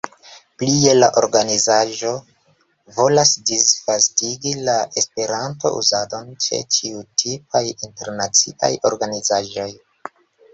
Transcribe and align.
Plie, 0.61 0.93
la 1.01 1.07
organizaĵo 1.21 2.13
volas 2.95 3.33
disvastigi 3.49 4.53
la 4.69 4.77
esperanto-uzadon 5.03 6.33
ĉe 6.47 6.63
ĉiutipaj 6.79 7.63
internaciaj 7.91 8.73
organizaĵoj. 8.93 9.69